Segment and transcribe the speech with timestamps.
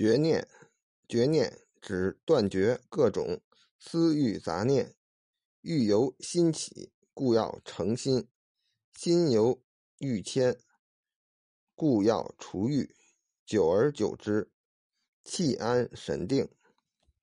[0.00, 0.48] 绝念
[1.06, 3.42] 绝念指断绝各种
[3.78, 4.94] 私欲杂念，
[5.60, 8.26] 欲由心起，故要诚心，
[8.94, 9.62] 心由
[9.98, 10.58] 欲迁，
[11.74, 12.96] 故要除欲，
[13.44, 14.50] 久而久之，
[15.22, 16.48] 气安神定。